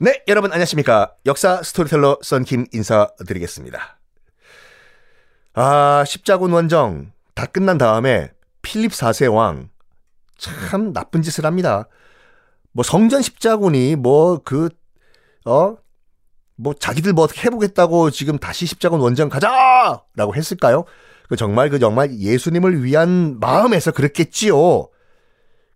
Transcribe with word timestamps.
네, 0.00 0.22
여러분 0.28 0.52
안녕하십니까. 0.52 1.12
역사 1.26 1.62
스토리텔러 1.62 2.18
썬킴 2.22 2.66
인사드리겠습니다. 2.72 3.98
아, 5.54 6.04
십자군 6.06 6.52
원정 6.52 7.12
다 7.34 7.46
끝난 7.46 7.78
다음에 7.78 8.30
필립 8.62 8.92
4세 8.92 9.32
왕 9.32 9.70
참 10.38 10.92
나쁜 10.92 11.20
짓을 11.22 11.44
합니다. 11.46 11.88
뭐 12.72 12.84
성전 12.84 13.22
십자군이 13.22 13.96
뭐 13.96 14.38
그 14.44 14.68
어? 15.44 15.76
뭐 16.54 16.74
자기들 16.74 17.12
뭐 17.12 17.24
어떻게 17.24 17.42
해보겠다고 17.42 18.10
지금 18.10 18.38
다시 18.38 18.66
십자군 18.66 19.00
원정 19.00 19.28
가자 19.28 20.02
라고 20.14 20.34
했을까요? 20.34 20.84
그 21.28 21.34
정말 21.36 21.70
그 21.70 21.78
정말 21.80 22.12
예수님을 22.16 22.84
위한 22.84 23.38
마음에서 23.40 23.90
그랬겠지요. 23.90 24.88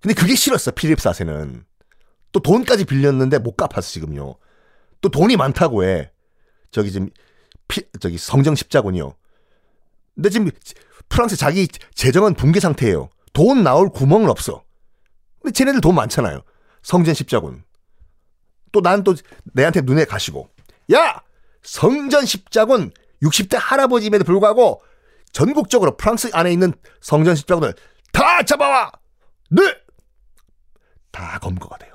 근데 0.01 0.15
그게 0.15 0.35
싫었어 0.37 0.71
필립 0.73 0.99
4세는. 0.99 1.65
또 2.33 2.41
돈까지 2.41 2.85
빌렸는데 2.85 3.39
못 3.39 3.57
갚았어 3.57 3.91
지금요. 3.91 4.37
또 5.01 5.09
돈이 5.09 5.37
많다고 5.37 5.85
해. 5.85 6.11
저기 6.71 6.91
지금 6.91 7.11
피, 7.69 7.83
저기 8.01 8.19
성정 8.19 8.55
십자군이요. 8.55 9.15
근데 10.15 10.31
지금 10.31 10.51
프랑스 11.09 11.37
자기 11.37 11.69
재정은 11.95 12.35
붕괴 12.35 12.61
상태예요. 12.61 13.11
돈 13.33 13.63
나올 13.63 13.91
구멍은 13.91 14.29
없어. 14.31 14.65
근데 15.41 15.53
쟤네들 15.53 15.81
돈 15.81 15.95
많잖아요. 15.95 16.43
성전 16.83 17.15
십자군. 17.15 17.65
또 18.73 18.81
난 18.81 19.05
또 19.05 19.15
내한테 19.53 19.83
눈에 19.83 20.05
가시고. 20.05 20.49
야! 20.95 21.23
성전 21.63 22.25
십자군 22.27 22.91
60대 23.23 23.57
할아버지임에도 23.61 24.25
불구하고 24.25 24.83
전국적으로 25.33 25.97
프랑스 25.97 26.31
안에 26.33 26.53
있는 26.53 26.73
성전 27.01 27.35
십자군을 27.37 27.75
다 28.13 28.43
잡아와! 28.43 28.91
네! 29.51 29.63
다 31.11 31.39
검거가 31.39 31.77
돼요. 31.79 31.92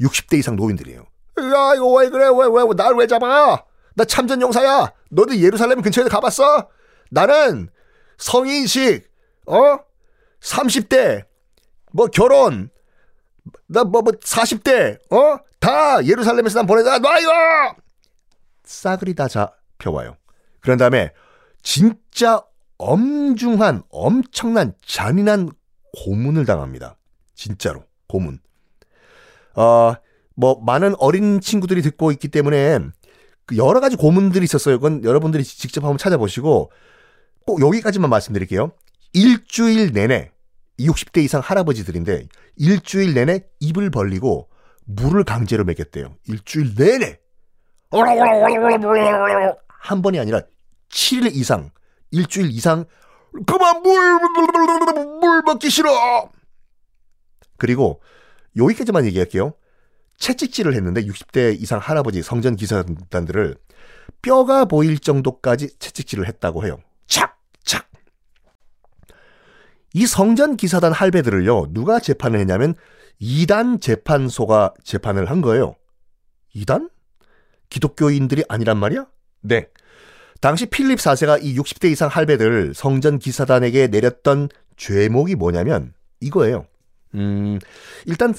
60대 0.00 0.38
이상 0.38 0.56
노인들이에요. 0.56 1.00
야, 1.00 1.74
이거 1.74 1.92
왜 1.94 2.08
그래? 2.08 2.26
왜, 2.26 2.46
왜, 2.46 3.06
잡아? 3.06 3.64
나 3.94 4.04
참전 4.04 4.40
용사야. 4.40 4.92
너도 5.10 5.36
예루살렘 5.36 5.82
근처에 5.82 6.04
가봤어? 6.08 6.68
나는 7.10 7.68
성인식, 8.18 9.08
어? 9.46 9.78
30대, 10.40 11.24
뭐 11.92 12.06
결혼, 12.06 12.70
나 13.66 13.84
뭐, 13.84 14.02
뭐, 14.02 14.12
40대, 14.12 14.98
어? 15.12 15.38
다 15.60 16.04
예루살렘에서 16.04 16.58
난 16.58 16.66
보내다, 16.66 16.98
놔요! 16.98 17.76
싸그리 18.64 19.14
다 19.14 19.28
잡혀와요. 19.28 20.16
그런 20.60 20.78
다음에, 20.78 21.12
진짜 21.62 22.42
엄중한, 22.78 23.84
엄청난 23.90 24.74
잔인한 24.84 25.50
고문을 26.04 26.44
당합니다. 26.44 26.96
진짜로, 27.34 27.84
고문. 28.08 28.40
어, 29.54 29.94
뭐, 30.34 30.60
많은 30.64 30.94
어린 30.98 31.40
친구들이 31.40 31.82
듣고 31.82 32.10
있기 32.12 32.28
때문에, 32.28 32.78
그 33.46 33.56
여러 33.56 33.80
가지 33.80 33.96
고문들이 33.96 34.44
있었어요. 34.44 34.78
그건 34.78 35.04
여러분들이 35.04 35.44
직접 35.44 35.84
한번 35.84 35.98
찾아보시고, 35.98 36.70
꼭 37.46 37.60
여기까지만 37.60 38.10
말씀드릴게요. 38.10 38.72
일주일 39.12 39.92
내내 39.92 40.30
60대 40.78 41.22
이상 41.22 41.40
할아버지들인데 41.40 42.26
일주일 42.56 43.14
내내 43.14 43.44
입을 43.60 43.90
벌리고 43.90 44.48
물을 44.84 45.24
강제로 45.24 45.64
먹였대요. 45.64 46.16
일주일 46.26 46.74
내내. 46.74 47.18
한 49.68 50.02
번이 50.02 50.18
아니라 50.18 50.40
7일 50.90 51.34
이상, 51.34 51.70
일주일 52.10 52.50
이상 52.50 52.84
그만 53.46 53.82
물, 53.82 54.18
물 55.20 55.42
먹기 55.44 55.70
싫어. 55.70 56.30
그리고 57.56 58.00
여기까지만 58.56 59.06
얘기할게요. 59.06 59.54
채찍질을 60.18 60.74
했는데 60.74 61.02
60대 61.02 61.60
이상 61.60 61.78
할아버지 61.80 62.22
성전 62.22 62.56
기사단들을 62.56 63.56
뼈가 64.22 64.64
보일 64.64 64.98
정도까지 64.98 65.78
채찍질을 65.78 66.26
했다고 66.28 66.64
해요. 66.64 66.78
착! 67.06 67.38
착! 67.64 67.90
이 69.92 70.06
성전 70.06 70.56
기사단 70.56 70.92
할배들을요, 70.92 71.72
누가 71.72 72.00
재판을 72.00 72.40
했냐면, 72.40 72.74
이단 73.18 73.80
재판소가 73.80 74.74
재판을 74.82 75.30
한 75.30 75.40
거예요. 75.40 75.76
이단? 76.52 76.90
기독교인들이 77.70 78.44
아니란 78.48 78.78
말이야? 78.78 79.06
네. 79.42 79.68
당시 80.40 80.66
필립 80.66 80.98
4세가 80.98 81.42
이 81.42 81.56
60대 81.56 81.90
이상 81.90 82.08
할배들 82.08 82.74
성전 82.74 83.18
기사단에게 83.18 83.88
내렸던 83.88 84.48
죄목이 84.76 85.36
뭐냐면, 85.36 85.94
이거예요. 86.20 86.66
음, 87.14 87.58
일단, 88.06 88.34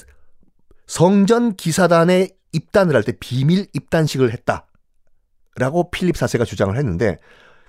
성전 0.86 1.56
기사단에 1.56 2.28
입단을 2.52 2.94
할 2.94 3.02
때 3.02 3.12
비밀 3.18 3.66
입단식을 3.72 4.32
했다. 4.32 4.66
라고 5.56 5.90
필립 5.90 6.14
4세가 6.16 6.44
주장을 6.46 6.76
했는데, 6.76 7.18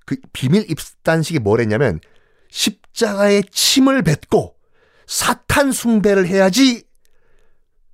그 0.05 0.17
비밀 0.33 0.69
입단식이 0.69 1.39
뭐랬냐면 1.39 1.99
십자가에 2.49 3.41
침을 3.51 4.03
뱉고 4.03 4.55
사탄 5.05 5.71
숭배를 5.71 6.27
해야지 6.27 6.83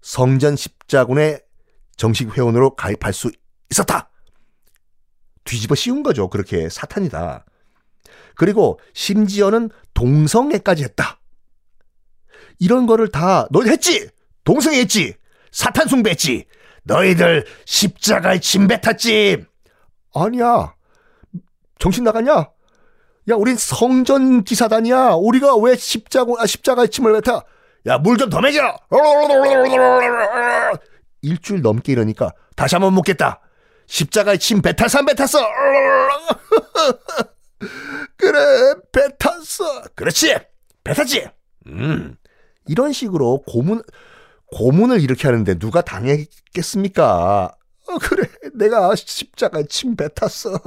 성전 0.02 0.56
십자군의 0.56 1.42
정식 1.98 2.36
회원으로 2.38 2.76
가입할 2.76 3.14
수 3.14 3.32
있었다. 3.72 4.10
뒤집어 5.44 5.76
씌운 5.76 6.04
거죠. 6.04 6.30
그렇게 6.30 6.70
사탄이다. 6.70 7.46
그리고 8.36 8.80
심지어는 8.94 9.70
동성애까지 9.94 10.84
했다. 10.84 11.20
이런 12.64 12.86
거를 12.86 13.10
다 13.10 13.46
너희 13.52 13.70
했지? 13.70 14.08
동성애했지? 14.46 15.16
사탄 15.52 15.88
숭배했지? 15.90 16.46
너희들 16.84 17.46
십자가에 17.66 18.40
침 18.40 18.68
뱉었지? 18.68 19.46
아니야. 20.16 20.74
정신 21.78 22.06
나갔냐? 22.06 22.32
야, 22.32 23.36
우린 23.36 23.58
성전 23.58 24.46
기사단이야. 24.46 25.16
우리가 25.16 25.58
왜 25.58 25.76
십자가, 25.76 26.32
아, 26.40 26.46
십자가에 26.46 26.88
침을 26.88 27.20
뱉어? 27.22 27.44
야, 27.88 27.98
물 27.98 28.16
좀 28.18 28.30
더 28.30 28.40
먹여! 28.40 28.78
일주일 31.22 31.62
넘게 31.62 31.92
이러니까 31.92 32.32
다시 32.56 32.76
한번 32.76 32.94
묻겠다. 32.94 33.42
십자가에 33.88 34.38
침 34.38 34.62
뱉었어, 34.62 35.00
안 35.00 35.06
뱉었어? 35.06 35.40
그래, 38.18 38.74
뱉었어. 38.94 39.84
그렇지. 39.96 40.36
뱉었지. 40.84 41.28
음. 41.68 42.16
이런 42.68 42.94
식으로 42.94 43.44
고문, 43.48 43.84
고문을 44.48 45.02
이렇게 45.02 45.28
하는데 45.28 45.58
누가 45.60 45.82
당했겠습니까? 45.82 47.56
어, 47.88 47.98
그래, 48.00 48.30
내가 48.54 48.96
십자가에 48.96 49.66
침 49.66 49.96
뱉었어. 49.96 50.60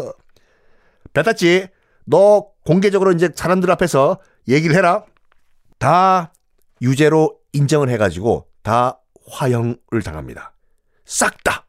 뱉었지? 1.13 1.69
너 2.05 2.49
공개적으로 2.65 3.13
이제 3.13 3.31
사람들 3.35 3.71
앞에서 3.71 4.21
얘기를 4.49 4.77
해라. 4.77 5.05
다 5.79 6.33
유죄로 6.83 7.39
인정을 7.53 7.89
해가지고 7.91 8.47
다 8.63 9.01
화형을 9.29 10.03
당합니다. 10.05 10.55
싹 11.05 11.43
다. 11.43 11.67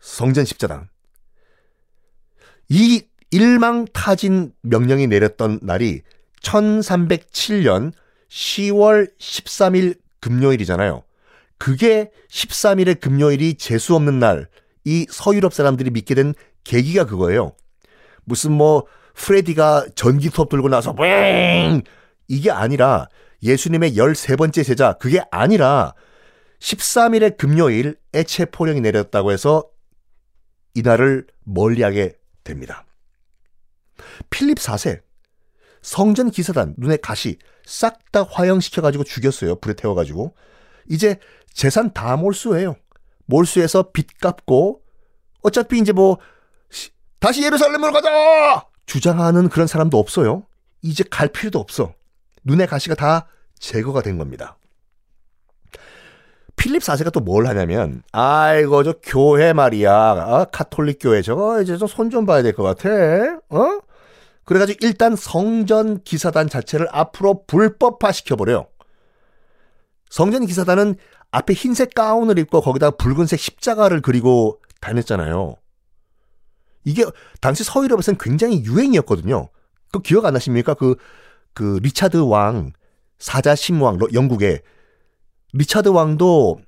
성전 0.00 0.44
십자단. 0.44 0.88
이 2.68 3.02
일망타진 3.30 4.52
명령이 4.62 5.06
내렸던 5.06 5.60
날이 5.62 6.02
1307년 6.42 7.92
10월 8.30 9.10
13일 9.18 9.98
금요일이잖아요. 10.20 11.02
그게 11.58 12.10
13일의 12.30 13.00
금요일이 13.00 13.54
재수 13.54 13.94
없는 13.96 14.18
날, 14.18 14.48
이 14.84 15.06
서유럽 15.10 15.52
사람들이 15.52 15.90
믿게 15.90 16.14
된 16.14 16.34
계기가 16.64 17.04
그거예요. 17.04 17.54
무슨 18.24 18.52
뭐 18.52 18.86
프레디가 19.14 19.86
전기 19.94 20.28
수업 20.28 20.48
들고 20.48 20.68
나서 20.68 20.94
왱 20.94 21.82
이게 22.28 22.50
아니라 22.50 23.08
예수님의 23.42 23.94
13번째 23.94 24.64
제자 24.64 24.92
그게 24.94 25.22
아니라 25.30 25.94
13일의 26.60 27.36
금요일 27.36 27.96
애체 28.14 28.46
포령이 28.46 28.80
내렸다고 28.80 29.32
해서 29.32 29.64
이날을 30.74 31.26
멀리하게 31.44 32.14
됩니다. 32.44 32.84
필립 34.30 34.58
4세 34.58 35.00
성전 35.82 36.30
기사단 36.30 36.74
눈에 36.76 36.96
가시 36.96 37.38
싹 37.68 37.98
다 38.10 38.22
화형시켜가지고 38.22 39.04
죽였어요. 39.04 39.56
불에 39.56 39.74
태워가지고 39.74 40.34
이제 40.88 41.18
재산 41.52 41.92
다 41.92 42.16
몰수해요. 42.16 42.76
몰수해서 43.26 43.90
빚 43.92 44.18
갚고 44.20 44.80
어차피 45.42 45.78
이제 45.78 45.92
뭐 45.92 46.16
다시 47.20 47.42
예루살렘으로 47.42 47.92
가자 47.92 48.64
주장하는 48.86 49.50
그런 49.50 49.66
사람도 49.66 49.98
없어요. 49.98 50.46
이제 50.80 51.04
갈 51.10 51.28
필요도 51.28 51.58
없어. 51.58 51.92
눈에 52.44 52.64
가시가 52.64 52.94
다 52.94 53.26
제거가 53.58 54.00
된 54.00 54.16
겁니다. 54.16 54.56
필립 56.56 56.82
4세가 56.82 57.12
또 57.12 57.20
뭘 57.20 57.46
하냐면, 57.46 58.02
아이고, 58.10 58.82
저 58.82 58.94
교회 59.02 59.52
말이야. 59.52 59.92
어? 59.94 60.44
카톨릭 60.50 60.98
교회. 61.00 61.22
저거 61.22 61.60
이제 61.62 61.76
손좀 61.76 62.26
봐야 62.26 62.42
될 62.42 62.52
것 62.52 62.62
같아. 62.64 62.88
어? 63.50 63.78
그래가지고 64.48 64.78
일단 64.80 65.14
성전 65.14 66.02
기사단 66.04 66.48
자체를 66.48 66.88
앞으로 66.90 67.44
불법화 67.46 68.12
시켜버려요. 68.12 68.66
성전 70.08 70.46
기사단은 70.46 70.94
앞에 71.30 71.52
흰색 71.52 71.92
가운을 71.92 72.38
입고 72.38 72.62
거기다 72.62 72.92
붉은색 72.92 73.38
십자가를 73.38 74.00
그리고 74.00 74.58
다녔잖아요. 74.80 75.56
이게 76.84 77.04
당시 77.42 77.62
서유럽에서는 77.62 78.16
굉장히 78.18 78.64
유행이었거든요. 78.64 79.50
그 79.92 80.00
기억 80.00 80.24
안 80.24 80.32
나십니까? 80.32 80.72
그, 80.72 80.96
그 81.52 81.80
리차드 81.82 82.16
왕, 82.16 82.72
사자심왕, 83.18 83.98
영국의 84.14 84.62
리차드 85.52 85.90
왕도 85.90 86.58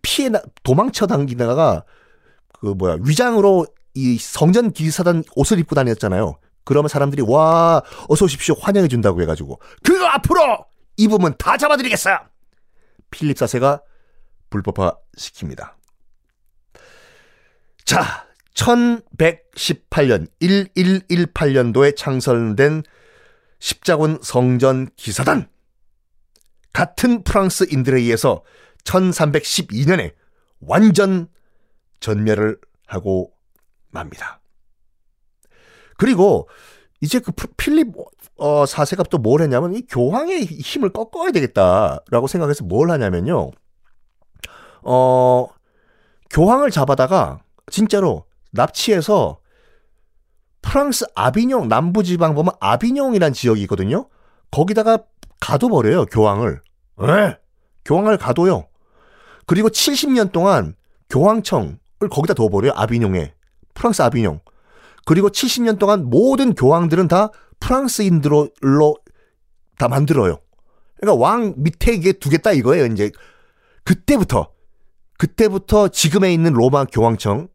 피해 0.00 0.30
도망쳐 0.62 1.08
댕기다가 1.08 1.84
그 2.60 2.66
뭐야 2.66 2.98
위장으로 3.00 3.66
이 3.94 4.16
성전 4.16 4.70
기사단 4.70 5.24
옷을 5.34 5.58
입고 5.58 5.74
다녔잖아요. 5.74 6.38
그러면 6.66 6.88
사람들이 6.88 7.22
와 7.26 7.80
어서 8.08 8.26
오십시오 8.26 8.56
환영해 8.60 8.88
준다고 8.88 9.22
해가지고 9.22 9.60
그거 9.82 10.04
앞으로 10.06 10.66
입으면 10.98 11.34
다 11.38 11.56
잡아드리겠어요. 11.56 12.18
필립 13.10 13.38
사세가 13.38 13.80
불법화 14.50 14.96
시킵니다. 15.16 15.74
자, 17.84 18.26
1118년 18.54 20.26
1118년도에 20.42 21.96
창설된 21.96 22.82
십자군 23.60 24.18
성전 24.22 24.88
기사단 24.96 25.48
같은 26.72 27.22
프랑스인들에 27.22 28.00
의해서 28.00 28.42
1312년에 28.84 30.14
완전 30.60 31.28
전멸을 32.00 32.58
하고 32.86 33.32
맙니다. 33.90 34.40
그리고 35.96 36.48
이제 37.00 37.18
그 37.20 37.32
필립 37.56 37.92
어, 38.38 38.64
4세가 38.64 39.08
또 39.08 39.18
뭘 39.18 39.40
했냐면 39.42 39.74
이 39.74 39.82
교황의 39.86 40.44
힘을 40.44 40.90
꺾어야 40.92 41.30
되겠다라고 41.30 42.26
생각해서 42.26 42.64
뭘 42.64 42.90
하냐면요. 42.90 43.50
어, 44.82 45.48
교황을 46.30 46.70
잡아다가 46.70 47.40
진짜로 47.70 48.24
납치해서 48.52 49.38
프랑스 50.62 51.04
아비뇽 51.14 51.66
남부 51.68 52.02
지방 52.02 52.34
보면 52.34 52.52
아비뇽이란 52.60 53.32
지역이 53.32 53.62
있거든요. 53.62 54.08
거기다가 54.50 54.98
가둬버려요 55.40 56.06
교황을. 56.06 56.60
네. 57.00 57.36
교황을 57.84 58.16
가둬요. 58.16 58.66
그리고 59.46 59.68
70년 59.68 60.32
동안 60.32 60.74
교황청을 61.10 61.78
거기다 62.10 62.34
둬버려요 62.34 62.72
아비뇽에. 62.74 63.34
프랑스 63.74 64.02
아비뇽. 64.02 64.40
그리고 65.06 65.30
70년 65.30 65.78
동안 65.78 66.10
모든 66.10 66.54
교황들은 66.54 67.08
다 67.08 67.30
프랑스인들로 67.60 68.50
다 69.78 69.88
만들어요. 69.88 70.40
그러니까 70.96 71.22
왕 71.22 71.54
밑에 71.56 71.94
이게 71.94 72.12
두겠다 72.12 72.52
이거예요. 72.52 72.86
이제 72.86 73.10
그때부터 73.84 74.50
그때부터 75.16 75.88
지금에 75.88 76.34
있는 76.34 76.52
로마 76.52 76.84
교황청 76.84 77.48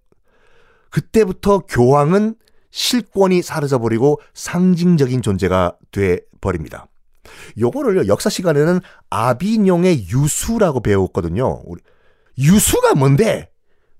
그때부터 0.89 1.59
교황은 1.59 2.35
실권이 2.71 3.41
사라져버리고 3.41 4.21
상징적인 4.33 5.21
존재가 5.21 5.77
돼 5.91 6.21
버립니다. 6.39 6.87
요거를 7.59 8.07
역사 8.07 8.29
시간에는 8.29 8.79
아비뇽의 9.09 10.07
유수라고 10.07 10.79
배웠거든요. 10.79 11.61
유수가 12.37 12.95
뭔데? 12.95 13.51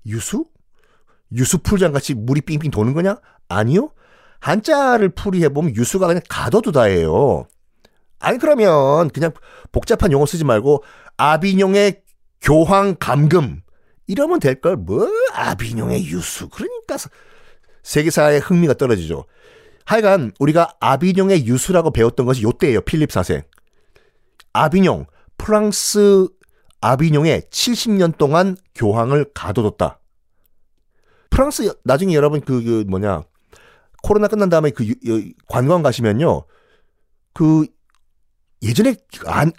유수? 0.06 0.46
유수풀장 1.34 1.92
같이 1.92 2.14
물이 2.14 2.42
삥삥 2.42 2.70
도는 2.70 2.94
거냐? 2.94 3.16
아니요. 3.56 3.90
한자를 4.40 5.10
풀이해 5.10 5.48
보면 5.50 5.76
유수가 5.76 6.06
그냥 6.06 6.22
가둬두다예요. 6.28 7.46
아니 8.18 8.38
그러면 8.38 9.08
그냥 9.10 9.32
복잡한 9.72 10.12
용어 10.12 10.26
쓰지 10.26 10.44
말고 10.44 10.82
아비뇽의 11.16 12.02
교황 12.40 12.96
감금 12.98 13.62
이러면 14.06 14.40
될 14.40 14.60
걸 14.60 14.76
뭐 14.76 15.08
아비뇽의 15.34 16.04
유수 16.06 16.48
그러니까 16.48 16.96
세계사의 17.82 18.40
흥미가 18.40 18.74
떨어지죠. 18.74 19.24
하여간 19.84 20.32
우리가 20.38 20.74
아비뇽의 20.80 21.46
유수라고 21.46 21.90
배웠던 21.92 22.26
것이 22.26 22.42
요때예요. 22.42 22.82
필립 22.82 23.10
4세. 23.10 23.44
아비뇽 24.52 25.06
프랑스 25.38 26.28
아비뇽에 26.80 27.42
70년 27.50 28.16
동안 28.18 28.56
교황을 28.74 29.26
가둬뒀다. 29.34 29.98
프랑스 31.30 31.72
나중에 31.84 32.14
여러분 32.14 32.40
그, 32.40 32.62
그 32.62 32.84
뭐냐 32.88 33.22
코로나 34.02 34.28
끝난 34.28 34.48
다음에 34.48 34.70
그 34.70 34.84
관광 35.48 35.82
가시면요 35.82 36.44
그 37.32 37.66
예전에 38.62 38.96
안 39.26 39.52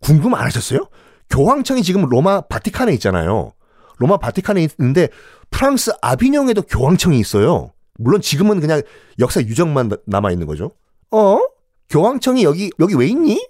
궁금 0.00 0.34
안 0.34 0.44
하셨어요? 0.46 0.88
교황청이 1.28 1.82
지금 1.82 2.06
로마 2.06 2.40
바티칸에 2.40 2.92
있잖아요. 2.94 3.52
로마 3.98 4.16
바티칸에 4.16 4.66
있는데 4.78 5.08
프랑스 5.50 5.92
아비뇽에도 6.02 6.62
교황청이 6.62 7.18
있어요. 7.20 7.72
물론 7.94 8.20
지금은 8.20 8.60
그냥 8.60 8.82
역사 9.18 9.40
유적만 9.40 9.90
남아 10.06 10.32
있는 10.32 10.46
거죠. 10.46 10.72
어? 11.10 11.38
교황청이 11.88 12.42
여기 12.44 12.70
여기 12.80 12.94
왜 12.94 13.06
있니? 13.06 13.46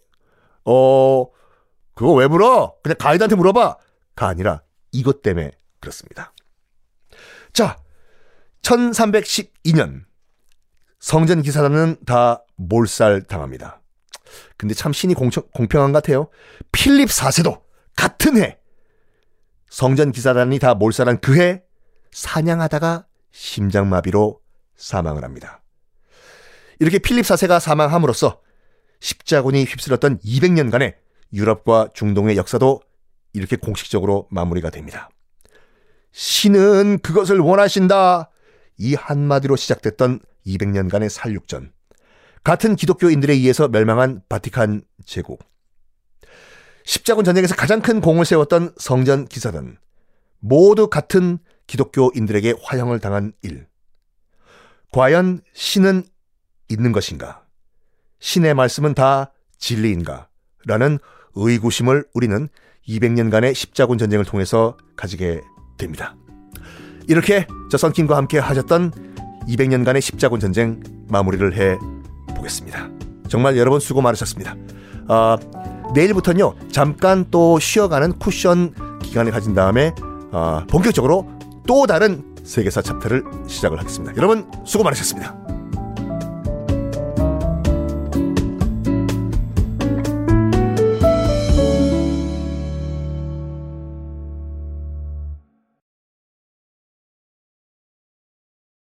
어 0.64 1.26
그거 1.94 2.12
왜 2.14 2.26
물어? 2.26 2.74
그냥 2.82 2.96
가이드한테 2.98 3.36
물어봐. 3.36 3.76
가 4.16 4.26
아니라 4.28 4.62
이것 4.92 5.22
때문에 5.22 5.52
그렇습니다. 5.78 6.32
자, 7.52 7.78
1312년 8.62 10.04
성전 11.00 11.42
기사단은 11.42 11.96
다 12.06 12.44
몰살 12.56 13.22
당합니다. 13.22 13.80
근데 14.56 14.74
참 14.74 14.92
신이 14.92 15.14
공청, 15.14 15.44
공평한 15.54 15.92
것 15.92 16.02
같아요. 16.02 16.28
필립 16.70 17.08
4세도 17.08 17.62
같은 17.96 18.36
해 18.36 18.58
성전 19.68 20.12
기사단이 20.12 20.58
다 20.58 20.74
몰살한 20.74 21.20
그 21.20 21.36
해 21.36 21.62
사냥하다가 22.12 23.06
심장마비로 23.32 24.40
사망을 24.76 25.24
합니다. 25.24 25.62
이렇게 26.78 26.98
필립 26.98 27.24
4세가 27.24 27.60
사망함으로써 27.60 28.40
십자군이 29.00 29.64
휩쓸었던 29.64 30.18
200년간의 30.18 30.94
유럽과 31.32 31.88
중동의 31.94 32.36
역사도 32.36 32.80
이렇게 33.32 33.56
공식적으로 33.56 34.26
마무리가 34.30 34.70
됩니다. 34.70 35.08
신은 36.12 36.98
그것을 36.98 37.38
원하신다. 37.38 38.30
이 38.78 38.94
한마디로 38.94 39.56
시작됐던 39.56 40.20
200년간의 40.46 41.08
살육전. 41.08 41.72
같은 42.42 42.76
기독교인들에 42.76 43.34
의해서 43.34 43.68
멸망한 43.68 44.22
바티칸 44.28 44.82
제국. 45.04 45.44
십자군 46.84 47.24
전쟁에서 47.24 47.54
가장 47.54 47.80
큰 47.82 48.00
공을 48.00 48.24
세웠던 48.24 48.74
성전 48.78 49.26
기사단. 49.26 49.78
모두 50.38 50.88
같은 50.88 51.38
기독교인들에게 51.66 52.54
화형을 52.62 52.98
당한 52.98 53.32
일. 53.42 53.66
과연 54.92 55.42
신은 55.52 56.04
있는 56.68 56.92
것인가? 56.92 57.44
신의 58.18 58.54
말씀은 58.54 58.94
다 58.94 59.32
진리인가? 59.58 60.28
라는 60.66 60.98
의구심을 61.34 62.06
우리는 62.14 62.48
200년간의 62.88 63.54
십자군 63.54 63.98
전쟁을 63.98 64.24
통해서 64.24 64.76
가지게 64.96 65.40
됩니다. 65.78 66.16
이렇게 67.06 67.46
저 67.70 67.76
선킴과 67.76 68.16
함께 68.16 68.38
하셨던 68.38 69.09
200년간의 69.48 70.00
십자군 70.00 70.40
전쟁 70.40 70.80
마무리를 71.08 71.54
해 71.56 71.78
보겠습니다. 72.36 72.88
정말 73.28 73.56
여러분 73.56 73.80
수고 73.80 74.00
많으셨습니다. 74.00 74.56
어, 75.08 75.36
내일부터는요 75.94 76.54
잠깐 76.70 77.26
또 77.30 77.58
쉬어가는 77.58 78.18
쿠션 78.18 78.98
기간을 79.02 79.32
가진 79.32 79.54
다음에 79.54 79.92
어, 80.32 80.64
본격적으로 80.68 81.28
또 81.66 81.86
다른 81.86 82.24
세계사 82.44 82.82
챕터를 82.82 83.24
시작을 83.46 83.78
하겠습니다. 83.78 84.16
여러분 84.16 84.50
수고 84.64 84.84
많으셨습니다. 84.84 85.49